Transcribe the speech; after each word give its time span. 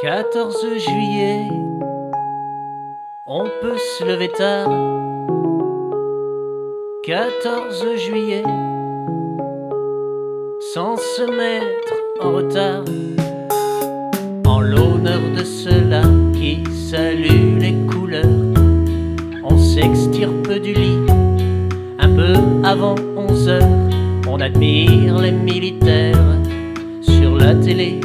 14 0.00 0.78
juillet, 0.78 1.48
on 3.26 3.42
peut 3.60 3.76
se 3.76 4.04
lever 4.04 4.28
tard. 4.28 4.70
14 7.02 7.96
juillet, 7.96 8.44
sans 10.72 10.96
se 10.96 11.22
mettre 11.22 11.94
en 12.20 12.30
retard. 12.30 12.84
En 14.46 14.60
l'honneur 14.60 15.18
de 15.36 15.42
ceux-là 15.42 16.02
qui 16.32 16.62
saluent 16.72 17.58
les 17.58 17.74
couleurs, 17.92 18.24
on 19.42 19.58
s'extirpe 19.58 20.60
du 20.60 20.74
lit 20.74 21.06
un 21.98 22.14
peu 22.14 22.34
avant 22.62 22.94
11 23.16 23.48
heures. 23.48 23.90
On 24.28 24.40
admire 24.40 25.18
les 25.18 25.32
militaires 25.32 26.36
sur 27.00 27.36
la 27.36 27.56
télé 27.56 27.98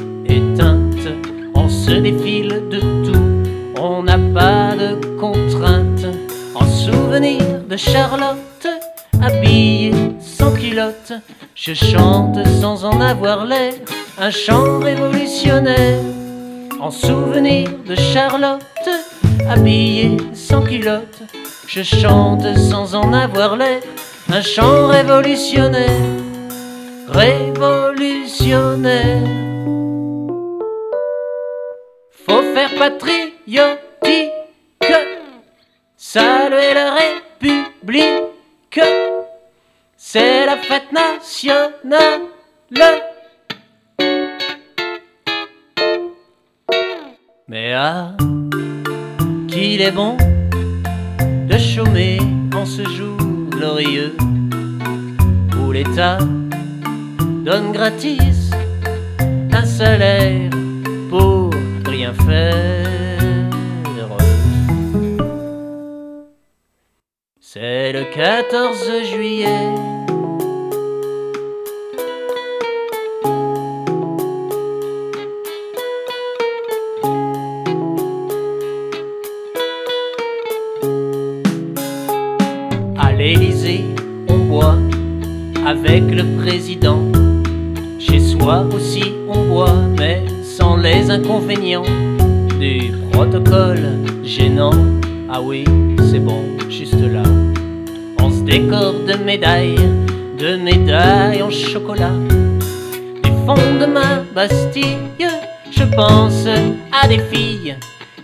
se 1.86 1.92
défile 1.92 2.64
de 2.70 2.80
tout, 2.80 3.44
on 3.78 4.02
n'a 4.04 4.18
pas 4.18 4.74
de 4.76 4.96
contraintes. 5.18 6.06
En 6.56 6.66
souvenir 6.66 7.42
de 7.70 7.76
Charlotte, 7.76 8.68
habillée 9.22 9.92
sans 10.22 10.54
culotte, 10.54 11.12
je 11.56 11.74
chante 11.74 12.38
sans 12.62 12.86
en 12.86 13.02
avoir 13.02 13.46
l'air, 13.46 13.74
un 14.18 14.30
chant 14.30 14.80
révolutionnaire. 14.80 16.00
En 16.80 16.90
souvenir 16.90 17.70
de 17.86 17.96
Charlotte, 17.96 18.90
habillée 19.50 20.16
sans 20.34 20.62
culotte, 20.62 21.24
je 21.68 21.84
chante 21.84 22.46
sans 22.58 22.96
en 22.96 23.12
avoir 23.12 23.58
l'air, 23.58 23.82
un 24.32 24.42
chant 24.42 24.88
révolutionnaire. 24.88 26.00
Révolutionnaire. 27.10 29.43
Faire 32.68 32.78
patriotique, 32.78 34.32
saluer 35.98 36.74
la 36.74 36.96
République, 36.96 38.80
c'est 39.98 40.46
la 40.46 40.58
fête 40.58 40.92
nationale. 40.92 42.22
Mais 47.48 47.74
ah, 47.74 48.16
qu'il 49.48 49.82
est 49.82 49.92
bon 49.92 50.18
de 51.50 51.58
chômer 51.58 52.20
en 52.56 52.66
ce 52.66 52.84
jour 52.84 53.18
glorieux 53.50 54.16
où 55.60 55.72
l'État 55.72 56.18
donne 57.46 57.72
gratis 57.74 58.52
un 59.52 59.66
salaire 59.66 60.50
C'est 67.40 67.94
le 67.94 68.04
14 68.14 68.92
juillet. 69.06 69.46
À 82.98 83.14
l'Élysée, 83.14 83.86
on 84.28 84.38
boit 84.40 84.78
avec 85.66 86.04
le 86.04 86.42
président. 86.42 87.00
Chez 88.00 88.20
soi 88.20 88.66
aussi, 88.76 89.14
on 89.30 89.46
boit, 89.46 89.93
les 90.84 91.10
inconvénients 91.10 91.86
du 92.60 92.92
protocole 93.12 93.88
gênant. 94.22 94.74
Ah 95.30 95.42
oui, 95.42 95.64
c'est 96.12 96.20
bon, 96.20 96.44
juste 96.70 97.02
là. 97.02 97.24
On 98.20 98.30
se 98.30 98.42
décore 98.42 98.96
de 99.08 99.14
médailles, 99.24 99.90
de 100.38 100.58
médailles 100.58 101.42
en 101.42 101.50
chocolat. 101.50 102.12
Du 103.24 103.32
fond 103.46 103.80
de 103.80 103.86
ma 103.86 104.24
Bastille, 104.36 104.98
je 105.72 105.84
pense 105.96 106.48
à 106.92 107.08
des 107.08 107.20
filles 107.32 107.78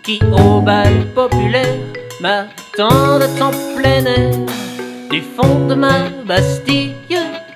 qui 0.03 0.19
au 0.33 0.59
bal 0.59 1.05
populaire 1.15 1.79
m'attendent 2.21 3.29
en 3.41 3.51
plein 3.77 4.03
air. 4.05 4.35
Du 5.09 5.21
fond 5.21 5.65
de 5.69 5.75
ma 5.75 6.09
Bastille, 6.25 6.93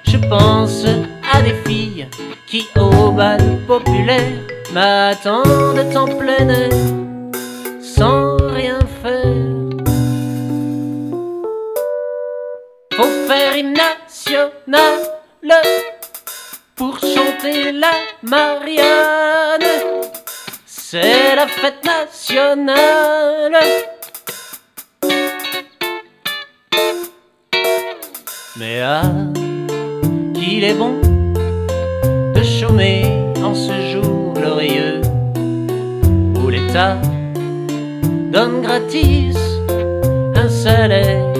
je 0.07 0.17
pense 0.29 0.85
à 1.33 1.41
des 1.41 1.55
filles 1.65 2.07
qui 2.47 2.67
au 2.79 3.11
bal 3.11 3.41
populaire 3.67 4.52
m'attendent 4.73 5.95
en 5.95 6.05
plein 6.17 6.49
air 6.49 6.71
sans 7.81 8.37
rien 8.37 8.79
faire. 9.01 9.33
Faut 12.95 13.27
faire 13.27 13.55
hymne 13.55 13.73
national 13.73 15.65
pour 16.75 16.97
chanter 16.99 17.71
la 17.71 17.91
Marianne. 18.23 19.69
C'est 20.65 21.35
la 21.35 21.47
fête 21.47 21.85
nationale. 21.85 23.57
Mais 28.57 28.81
ah, 28.81 29.03
qu'il 30.33 30.63
est 30.63 30.73
bon 30.73 31.02
un 38.95 40.49
salaire 40.49 41.33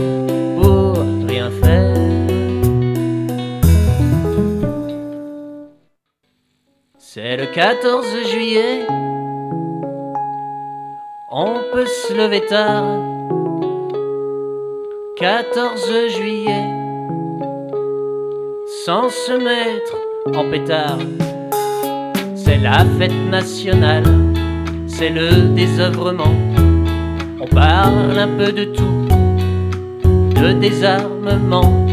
pour 0.60 0.98
rien 1.28 1.50
faire. 1.52 1.94
C'est 6.98 7.38
le 7.38 7.46
14 7.54 8.06
juillet, 8.32 8.88
on 11.32 11.56
peut 11.72 11.86
se 11.86 12.14
lever 12.14 12.46
tard. 12.46 13.00
14 15.18 15.92
juillet, 16.10 16.68
sans 18.86 19.10
se 19.10 19.34
mettre 19.34 19.96
en 20.36 20.50
pétard 20.50 20.98
c'est 22.44 22.58
la 22.58 22.86
fête 23.00 23.30
nationale, 23.32 24.04
c'est 24.88 25.10
le 25.10 25.54
désœuvrement. 25.56 26.53
On 27.44 27.48
parle 27.48 28.18
un 28.18 28.30
peu 28.38 28.54
de 28.54 28.64
tout, 28.64 29.06
de 30.42 30.54
désarmement. 30.54 31.86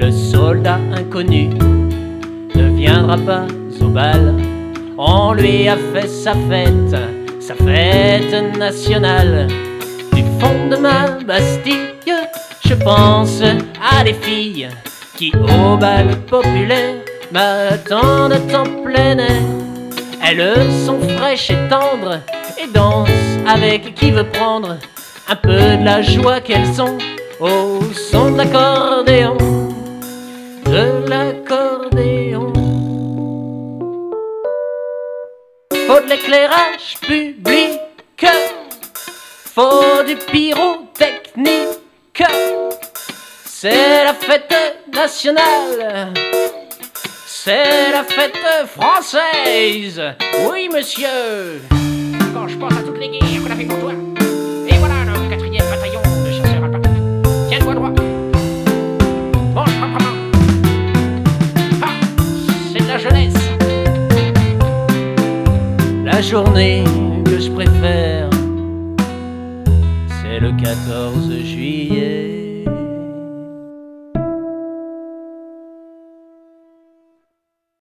Le 0.00 0.10
soldat 0.10 0.78
inconnu 0.96 1.50
ne 2.54 2.74
viendra 2.74 3.18
pas 3.18 3.46
au 3.82 3.88
bal. 3.88 4.34
On 4.96 5.34
lui 5.34 5.68
a 5.68 5.76
fait 5.92 6.08
sa 6.08 6.32
fête, 6.48 6.96
sa 7.38 7.54
fête 7.54 8.56
nationale. 8.56 9.48
Du 10.14 10.22
fond 10.40 10.68
de 10.70 10.76
ma 10.76 11.18
Bastille, 11.22 11.92
je 12.64 12.74
pense 12.74 13.42
à 13.42 14.04
des 14.04 14.14
filles 14.14 14.70
qui 15.16 15.30
au 15.36 15.76
bal 15.76 16.16
populaire 16.26 16.94
m'attendent 17.30 18.40
en 18.54 18.82
plein 18.82 19.18
air. 19.18 19.67
Elles 20.22 20.72
sont 20.84 21.00
fraîches 21.16 21.50
et 21.50 21.68
tendres 21.68 22.20
et 22.60 22.66
dansent 22.66 23.08
avec 23.46 23.94
qui 23.94 24.10
veut 24.10 24.28
prendre 24.28 24.76
un 25.28 25.36
peu 25.36 25.52
de 25.52 25.84
la 25.84 26.02
joie 26.02 26.40
qu'elles 26.40 26.82
ont 26.82 26.98
au 27.40 27.80
son 28.10 28.32
de 28.32 28.38
l'accordéon, 28.38 29.36
de 30.66 31.08
l'accordéon. 31.08 32.52
Faut 35.86 36.00
de 36.00 36.08
l'éclairage 36.08 36.96
public, 37.00 38.26
faut 39.54 40.02
du 40.06 40.16
pyrotechnique. 40.16 42.22
C'est 43.44 44.04
la 44.04 44.14
fête 44.14 44.54
nationale 44.92 46.12
c'est 47.48 47.92
la 47.92 48.04
fête 48.04 48.36
française 48.66 50.02
Oui, 50.50 50.68
monsieur 50.70 51.62
Quand 52.34 52.46
je 52.46 52.58
pense 52.58 52.74
à 52.74 52.82
toutes 52.82 52.98
les 52.98 53.08
guerres 53.08 53.42
qu'on 53.42 53.50
a 53.50 53.56
fait 53.56 53.64
pour 53.64 53.78
toi. 53.78 53.92
Et 54.68 54.76
voilà 54.76 54.96
le 55.06 55.30
quatrième 55.30 55.64
bataillon 55.70 56.02
de 56.26 56.30
chasseurs 56.30 56.64
alpins. 56.64 56.82
Tiens-toi 57.48 57.74
droit. 57.74 57.92
Mange 59.54 59.74
proprement. 59.80 60.14
Ah 61.80 61.88
C'est 62.70 62.82
de 62.82 62.88
la 62.88 62.98
jeunesse 62.98 63.34
La 66.04 66.20
journée 66.20 66.84
que 67.24 67.38
je 67.38 67.50
préfère, 67.50 68.28
c'est 70.20 70.38
le 70.38 70.52
14 70.52 71.30
juillet. 71.44 72.37